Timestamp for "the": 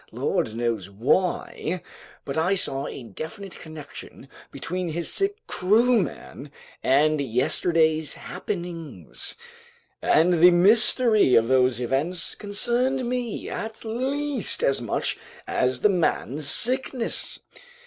10.41-10.49, 15.81-15.87